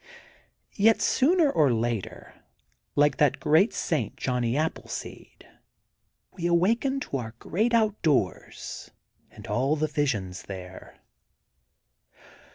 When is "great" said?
3.39-3.69, 7.37-7.71